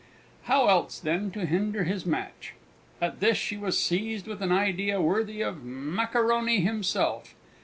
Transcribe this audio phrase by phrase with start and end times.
[0.45, 2.55] How else, then, to hinder his match?
[2.99, 7.35] At this she was seized with an idea worthy of Maccaroni himself.